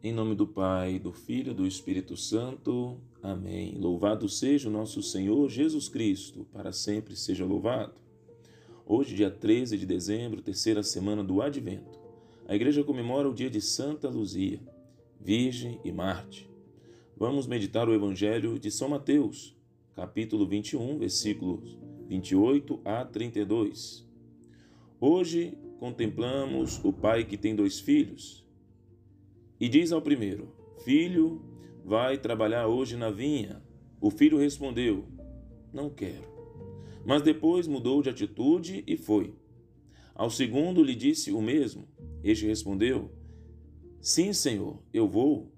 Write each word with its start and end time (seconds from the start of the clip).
Em 0.00 0.12
nome 0.12 0.36
do 0.36 0.46
Pai, 0.46 0.96
do 1.00 1.12
Filho 1.12 1.50
e 1.50 1.54
do 1.54 1.66
Espírito 1.66 2.16
Santo. 2.16 3.00
Amém. 3.20 3.74
Louvado 3.76 4.28
seja 4.28 4.68
o 4.68 4.72
nosso 4.72 5.02
Senhor 5.02 5.50
Jesus 5.50 5.88
Cristo, 5.88 6.46
para 6.52 6.70
sempre 6.70 7.16
seja 7.16 7.44
louvado. 7.44 7.94
Hoje, 8.86 9.16
dia 9.16 9.28
13 9.28 9.76
de 9.76 9.84
dezembro, 9.84 10.40
terceira 10.40 10.84
semana 10.84 11.24
do 11.24 11.42
Advento, 11.42 11.98
a 12.46 12.54
igreja 12.54 12.84
comemora 12.84 13.28
o 13.28 13.34
dia 13.34 13.50
de 13.50 13.60
Santa 13.60 14.08
Luzia, 14.08 14.60
Virgem 15.20 15.80
e 15.82 15.90
Marte. 15.90 16.48
Vamos 17.16 17.48
meditar 17.48 17.88
o 17.88 17.92
Evangelho 17.92 18.56
de 18.56 18.70
São 18.70 18.88
Mateus, 18.88 19.56
capítulo 19.96 20.46
21, 20.46 20.96
versículos 20.96 21.76
28 22.06 22.80
a 22.84 23.04
32. 23.04 24.06
Hoje 25.00 25.58
contemplamos 25.80 26.80
o 26.84 26.92
pai 26.92 27.24
que 27.24 27.36
tem 27.36 27.56
dois 27.56 27.80
filhos 27.80 28.46
e 29.60 29.68
diz 29.68 29.92
ao 29.92 30.02
primeiro: 30.02 30.52
Filho, 30.84 31.42
vai 31.84 32.18
trabalhar 32.18 32.66
hoje 32.66 32.96
na 32.96 33.10
vinha. 33.10 33.62
O 34.00 34.10
filho 34.10 34.38
respondeu: 34.38 35.06
Não 35.72 35.90
quero. 35.90 36.28
Mas 37.04 37.22
depois 37.22 37.66
mudou 37.66 38.02
de 38.02 38.10
atitude 38.10 38.84
e 38.86 38.96
foi. 38.96 39.34
Ao 40.14 40.30
segundo 40.30 40.82
lhe 40.82 40.94
disse 40.94 41.32
o 41.32 41.40
mesmo. 41.40 41.88
Este 42.22 42.46
respondeu: 42.46 43.10
Sim, 44.00 44.32
senhor, 44.32 44.82
eu 44.92 45.08
vou, 45.08 45.52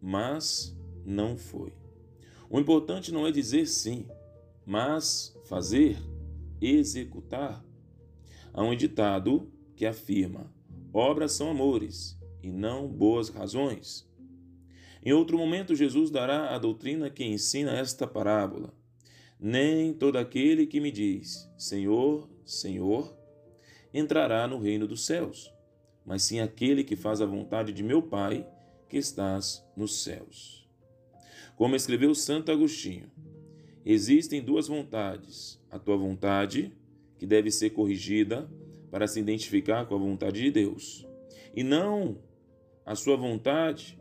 mas 0.00 0.76
não 1.04 1.36
foi. 1.36 1.72
O 2.50 2.60
importante 2.60 3.12
não 3.12 3.26
é 3.26 3.32
dizer 3.32 3.66
sim, 3.66 4.06
mas 4.64 5.36
fazer, 5.44 5.98
executar. 6.60 7.64
Há 8.52 8.62
um 8.62 8.76
ditado 8.76 9.50
que 9.74 9.86
afirma: 9.86 10.52
obras 10.92 11.32
são 11.32 11.50
amores 11.50 12.18
e 12.46 12.52
não 12.52 12.86
boas 12.86 13.28
razões. 13.28 14.08
Em 15.04 15.12
outro 15.12 15.36
momento, 15.36 15.74
Jesus 15.74 16.10
dará 16.10 16.54
a 16.54 16.58
doutrina 16.58 17.10
que 17.10 17.24
ensina 17.24 17.76
esta 17.76 18.06
parábola. 18.06 18.72
Nem 19.38 19.92
todo 19.92 20.16
aquele 20.16 20.64
que 20.64 20.80
me 20.80 20.92
diz, 20.92 21.50
Senhor, 21.58 22.30
Senhor, 22.44 23.16
entrará 23.92 24.46
no 24.46 24.60
reino 24.60 24.86
dos 24.86 25.04
céus, 25.04 25.52
mas 26.04 26.22
sim 26.22 26.38
aquele 26.38 26.84
que 26.84 26.94
faz 26.94 27.20
a 27.20 27.26
vontade 27.26 27.72
de 27.72 27.82
meu 27.82 28.00
Pai 28.00 28.46
que 28.88 28.96
estás 28.96 29.66
nos 29.76 30.04
céus. 30.04 30.68
Como 31.56 31.74
escreveu 31.74 32.14
Santo 32.14 32.52
Agostinho, 32.52 33.10
existem 33.84 34.40
duas 34.40 34.68
vontades: 34.68 35.60
a 35.68 35.80
tua 35.80 35.96
vontade, 35.96 36.72
que 37.18 37.26
deve 37.26 37.50
ser 37.50 37.70
corrigida 37.70 38.48
para 38.90 39.08
se 39.08 39.18
identificar 39.18 39.84
com 39.86 39.96
a 39.96 39.98
vontade 39.98 40.40
de 40.40 40.50
Deus, 40.50 41.06
e 41.54 41.64
não 41.64 42.18
a 42.86 42.94
sua 42.94 43.16
vontade, 43.16 44.00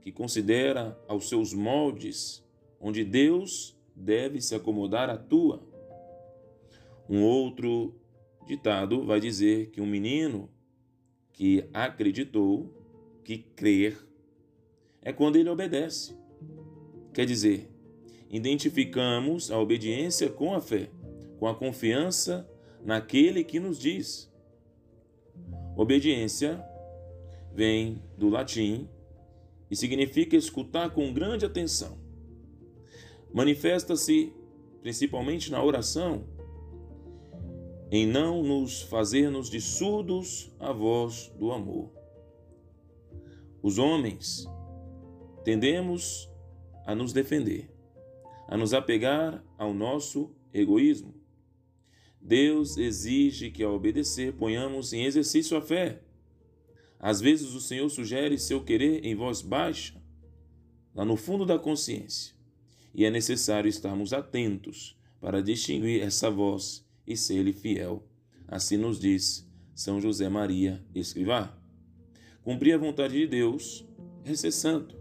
que 0.00 0.10
considera 0.10 0.98
aos 1.06 1.28
seus 1.28 1.52
moldes, 1.52 2.42
onde 2.80 3.04
Deus 3.04 3.76
deve 3.94 4.40
se 4.40 4.54
acomodar 4.54 5.10
à 5.10 5.18
tua. 5.18 5.62
Um 7.08 7.22
outro 7.22 7.94
ditado 8.46 9.04
vai 9.04 9.20
dizer 9.20 9.70
que 9.70 9.82
um 9.82 9.86
menino 9.86 10.50
que 11.34 11.68
acreditou, 11.74 12.72
que 13.22 13.36
crer, 13.36 13.98
é 15.02 15.12
quando 15.12 15.36
ele 15.36 15.50
obedece. 15.50 16.16
Quer 17.12 17.26
dizer, 17.26 17.68
identificamos 18.30 19.50
a 19.50 19.58
obediência 19.58 20.30
com 20.30 20.54
a 20.54 20.60
fé, 20.60 20.88
com 21.38 21.46
a 21.46 21.54
confiança 21.54 22.48
naquele 22.82 23.44
que 23.44 23.60
nos 23.60 23.78
diz. 23.78 24.32
Obediência 25.76 26.64
vem 27.54 28.02
do 28.16 28.28
latim 28.28 28.88
e 29.70 29.76
significa 29.76 30.36
escutar 30.36 30.90
com 30.90 31.12
grande 31.12 31.44
atenção. 31.44 31.98
Manifesta-se 33.32 34.32
principalmente 34.82 35.50
na 35.50 35.62
oração, 35.62 36.26
em 37.90 38.06
não 38.06 38.42
nos 38.42 38.82
fazermos 38.82 39.48
de 39.48 39.60
surdos 39.60 40.52
à 40.58 40.72
voz 40.72 41.32
do 41.38 41.52
amor. 41.52 41.90
Os 43.62 43.78
homens 43.78 44.46
tendemos 45.44 46.28
a 46.84 46.94
nos 46.94 47.12
defender, 47.12 47.70
a 48.48 48.56
nos 48.56 48.74
apegar 48.74 49.44
ao 49.56 49.72
nosso 49.72 50.34
egoísmo. 50.52 51.14
Deus 52.20 52.76
exige 52.76 53.50
que, 53.50 53.62
ao 53.62 53.74
obedecer, 53.74 54.32
ponhamos 54.34 54.92
em 54.92 55.04
exercício 55.04 55.56
a 55.56 55.60
fé 55.62 56.02
às 57.02 57.20
vezes 57.20 57.52
o 57.52 57.60
Senhor 57.60 57.88
sugere 57.90 58.38
seu 58.38 58.62
querer 58.62 59.04
em 59.04 59.16
voz 59.16 59.42
baixa, 59.42 60.00
lá 60.94 61.04
no 61.04 61.16
fundo 61.16 61.44
da 61.44 61.58
consciência, 61.58 62.32
e 62.94 63.04
é 63.04 63.10
necessário 63.10 63.68
estarmos 63.68 64.12
atentos 64.12 64.96
para 65.20 65.42
distinguir 65.42 66.00
essa 66.00 66.30
voz 66.30 66.86
e 67.04 67.16
ser-lhe 67.16 67.52
fiel. 67.52 68.06
Assim 68.46 68.76
nos 68.76 69.00
diz 69.00 69.44
São 69.74 70.00
José 70.00 70.28
Maria 70.28 70.80
Escrivá. 70.94 71.52
Cumprir 72.44 72.74
a 72.74 72.78
vontade 72.78 73.14
de 73.14 73.26
Deus 73.26 73.84
é 74.24 74.34
ser 74.36 74.52
santo. 74.52 74.96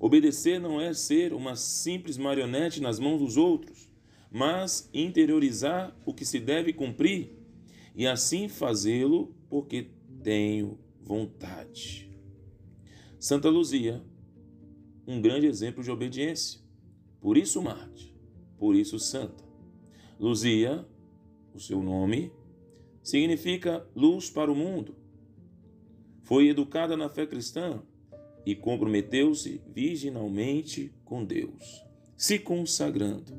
Obedecer 0.00 0.60
não 0.60 0.80
é 0.80 0.92
ser 0.92 1.32
uma 1.32 1.54
simples 1.54 2.18
marionete 2.18 2.80
nas 2.80 2.98
mãos 2.98 3.18
dos 3.18 3.36
outros, 3.36 3.88
mas 4.32 4.90
interiorizar 4.92 5.96
o 6.04 6.12
que 6.12 6.24
se 6.24 6.40
deve 6.40 6.72
cumprir 6.72 7.38
e 7.94 8.04
assim 8.04 8.48
fazê-lo 8.48 9.32
porque 9.48 9.90
tenho 10.24 10.78
vontade. 11.04 12.10
Santa 13.20 13.50
Luzia, 13.50 14.02
um 15.06 15.20
grande 15.20 15.46
exemplo 15.46 15.84
de 15.84 15.90
obediência. 15.90 16.60
Por 17.20 17.36
isso 17.36 17.62
Marte, 17.62 18.14
por 18.58 18.74
isso 18.74 18.98
Santa. 18.98 19.44
Luzia, 20.18 20.86
o 21.54 21.60
seu 21.60 21.82
nome, 21.82 22.32
significa 23.02 23.86
luz 23.94 24.30
para 24.30 24.50
o 24.50 24.56
mundo. 24.56 24.96
Foi 26.22 26.48
educada 26.48 26.96
na 26.96 27.10
fé 27.10 27.26
cristã 27.26 27.82
e 28.46 28.54
comprometeu-se 28.54 29.60
virginalmente 29.74 30.90
com 31.04 31.22
Deus, 31.22 31.84
se 32.16 32.38
consagrando. 32.38 33.38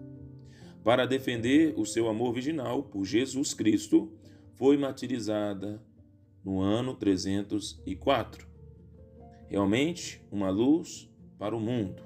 Para 0.83 1.07
defender 1.07 1.73
o 1.77 1.85
seu 1.85 2.07
amor 2.07 2.31
virginal 2.31 2.83
por 2.83 3.05
Jesus 3.05 3.55
Cristo, 3.55 4.11
foi 4.53 4.77
martirizada 4.77 5.81
no 6.45 6.61
ano 6.61 6.93
304. 6.93 8.47
Realmente 9.49 10.21
uma 10.31 10.49
luz 10.49 11.09
para 11.39 11.55
o 11.55 11.59
mundo. 11.59 12.03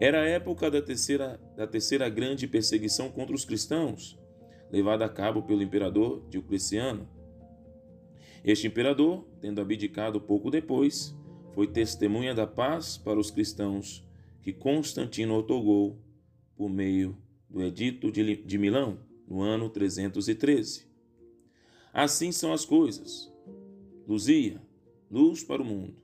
Era 0.00 0.22
a 0.22 0.26
época 0.26 0.70
da 0.70 0.82
terceira, 0.82 1.40
da 1.56 1.66
terceira 1.66 2.08
grande 2.08 2.46
perseguição 2.46 3.10
contra 3.10 3.34
os 3.34 3.44
cristãos, 3.44 4.18
levada 4.70 5.04
a 5.04 5.08
cabo 5.08 5.42
pelo 5.42 5.62
imperador 5.62 6.26
Diocleciano. 6.28 7.08
Este 8.44 8.66
imperador, 8.66 9.26
tendo 9.40 9.60
abdicado 9.60 10.20
pouco 10.20 10.50
depois, 10.50 11.16
foi 11.54 11.66
testemunha 11.66 12.34
da 12.34 12.46
paz 12.46 12.96
para 12.96 13.18
os 13.18 13.30
cristãos 13.30 14.06
que 14.40 14.52
Constantino 14.52 15.34
otorgou 15.34 16.00
por 16.56 16.68
meio 16.68 17.16
do 17.50 17.62
Edito 17.62 18.10
de 18.12 18.58
Milão, 18.58 19.00
no 19.26 19.40
ano 19.40 19.68
313. 19.68 20.87
Assim 21.92 22.32
são 22.32 22.52
as 22.52 22.64
coisas. 22.64 23.32
Luzia, 24.06 24.62
luz 25.10 25.42
para 25.42 25.62
o 25.62 25.64
mundo, 25.64 25.96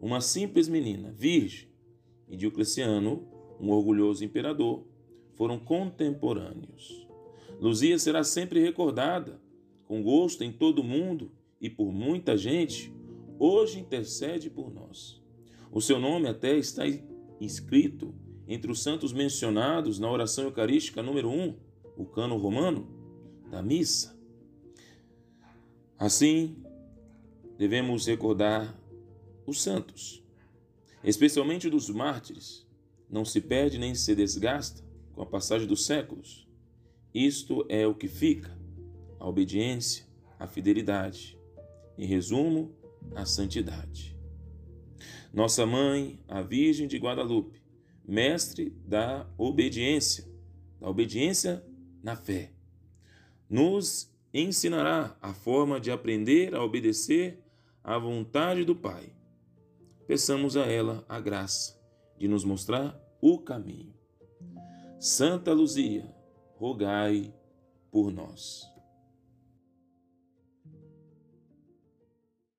uma 0.00 0.20
simples 0.20 0.68
menina, 0.68 1.12
virgem, 1.12 1.68
e 2.28 2.36
Diocleciano, 2.36 3.28
um 3.60 3.70
orgulhoso 3.70 4.24
imperador, 4.24 4.84
foram 5.34 5.58
contemporâneos. 5.58 7.06
Luzia 7.60 7.98
será 7.98 8.24
sempre 8.24 8.60
recordada, 8.60 9.40
com 9.86 10.02
gosto 10.02 10.42
em 10.42 10.50
todo 10.50 10.80
o 10.80 10.84
mundo 10.84 11.30
e 11.60 11.68
por 11.68 11.92
muita 11.92 12.36
gente, 12.36 12.92
hoje 13.38 13.78
intercede 13.78 14.50
por 14.50 14.72
nós. 14.72 15.22
O 15.70 15.80
seu 15.80 16.00
nome 16.00 16.26
até 16.26 16.56
está 16.56 16.84
inscrito 17.40 18.14
entre 18.48 18.70
os 18.70 18.82
santos 18.82 19.12
mencionados 19.12 19.98
na 19.98 20.10
oração 20.10 20.44
eucarística 20.44 21.02
número 21.02 21.28
1, 21.28 21.54
o 21.96 22.04
cano 22.04 22.36
romano, 22.36 22.88
da 23.50 23.62
missa. 23.62 24.20
Assim, 26.02 26.56
devemos 27.56 28.06
recordar 28.08 28.76
os 29.46 29.62
santos, 29.62 30.20
especialmente 31.04 31.70
dos 31.70 31.88
mártires. 31.90 32.66
Não 33.08 33.24
se 33.24 33.40
perde 33.40 33.78
nem 33.78 33.94
se 33.94 34.12
desgasta 34.12 34.82
com 35.12 35.22
a 35.22 35.26
passagem 35.26 35.68
dos 35.68 35.86
séculos. 35.86 36.48
Isto 37.14 37.64
é 37.68 37.86
o 37.86 37.94
que 37.94 38.08
fica: 38.08 38.50
a 39.20 39.28
obediência, 39.28 40.04
a 40.40 40.48
fidelidade. 40.48 41.38
Em 41.96 42.04
resumo, 42.04 42.74
a 43.14 43.24
santidade. 43.24 44.18
Nossa 45.32 45.64
mãe, 45.64 46.18
a 46.26 46.42
Virgem 46.42 46.88
de 46.88 46.98
Guadalupe, 46.98 47.62
mestre 48.04 48.70
da 48.84 49.24
obediência, 49.38 50.28
da 50.80 50.90
obediência 50.90 51.64
na 52.02 52.16
fé, 52.16 52.50
nos 53.48 54.11
ensinará 54.32 55.16
a 55.20 55.34
forma 55.34 55.78
de 55.78 55.90
aprender 55.90 56.54
a 56.54 56.64
obedecer 56.64 57.42
à 57.84 57.98
vontade 57.98 58.64
do 58.64 58.74
Pai. 58.74 59.12
peçamos 60.06 60.56
a 60.56 60.66
ela 60.66 61.04
a 61.08 61.18
graça 61.20 61.80
de 62.18 62.28
nos 62.28 62.44
mostrar 62.44 62.98
o 63.20 63.38
caminho. 63.38 63.94
Santa 64.98 65.52
Luzia, 65.52 66.04
rogai 66.56 67.34
por 67.90 68.12
nós. 68.12 68.71